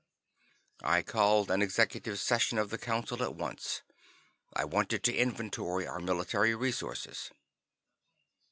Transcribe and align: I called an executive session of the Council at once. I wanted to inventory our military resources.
I 0.83 1.03
called 1.03 1.51
an 1.51 1.61
executive 1.61 2.19
session 2.19 2.57
of 2.57 2.71
the 2.71 2.79
Council 2.79 3.21
at 3.21 3.35
once. 3.35 3.83
I 4.51 4.65
wanted 4.65 5.03
to 5.03 5.15
inventory 5.15 5.85
our 5.85 5.99
military 5.99 6.55
resources. 6.55 7.29